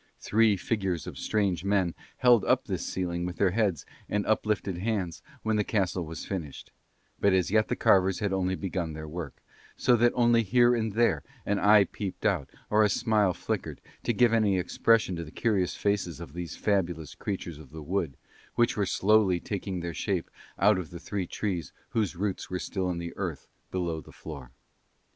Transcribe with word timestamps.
Three 0.19 0.57
figures 0.57 1.05
of 1.05 1.19
strange 1.19 1.63
men 1.63 1.93
held 2.17 2.43
up 2.45 2.65
this 2.65 2.83
ceiling 2.83 3.23
with 3.23 3.35
their 3.35 3.51
heads 3.51 3.85
and 4.09 4.25
uplifted 4.25 4.79
hands, 4.79 5.21
when 5.43 5.57
the 5.57 5.63
castle 5.63 6.03
was 6.07 6.25
finished; 6.25 6.71
but 7.19 7.33
as 7.33 7.51
yet 7.51 7.67
the 7.67 7.75
carvers 7.75 8.17
had 8.17 8.33
only 8.33 8.55
begun 8.55 8.93
their 8.93 9.07
work, 9.07 9.43
so 9.77 9.95
that 9.97 10.11
only 10.15 10.41
here 10.41 10.73
and 10.73 10.93
there 10.93 11.21
an 11.45 11.59
eye 11.59 11.83
peeped 11.83 12.25
out, 12.25 12.49
or 12.71 12.83
a 12.83 12.89
smile 12.89 13.31
flickered, 13.31 13.79
to 14.01 14.11
give 14.11 14.33
any 14.33 14.57
expression 14.57 15.15
to 15.17 15.23
the 15.23 15.29
curious 15.29 15.75
faces 15.75 16.19
of 16.19 16.33
these 16.33 16.55
fabulous 16.57 17.13
creatures 17.13 17.59
of 17.59 17.69
the 17.69 17.83
wood, 17.83 18.17
which 18.55 18.75
were 18.75 18.87
slowly 18.87 19.39
taking 19.39 19.81
their 19.81 19.93
shape 19.93 20.31
out 20.57 20.79
of 20.79 20.89
three 20.99 21.27
trees 21.27 21.73
whose 21.89 22.15
roots 22.15 22.49
were 22.49 22.57
still 22.57 22.89
in 22.89 22.97
the 22.97 23.13
earth 23.17 23.45
below 23.69 24.01
the 24.01 24.11
floor. 24.11 24.49